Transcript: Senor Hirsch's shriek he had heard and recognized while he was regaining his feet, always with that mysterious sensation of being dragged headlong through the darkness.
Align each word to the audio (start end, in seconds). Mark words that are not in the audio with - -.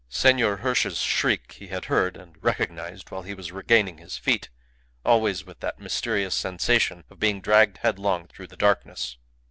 Senor 0.09 0.57
Hirsch's 0.57 0.97
shriek 0.97 1.51
he 1.59 1.67
had 1.67 1.85
heard 1.85 2.17
and 2.17 2.43
recognized 2.43 3.11
while 3.11 3.21
he 3.21 3.35
was 3.35 3.51
regaining 3.51 3.99
his 3.99 4.17
feet, 4.17 4.49
always 5.05 5.45
with 5.45 5.59
that 5.59 5.77
mysterious 5.79 6.33
sensation 6.33 7.03
of 7.11 7.19
being 7.19 7.39
dragged 7.39 7.77
headlong 7.83 8.25
through 8.25 8.47
the 8.47 8.57
darkness. 8.57 9.17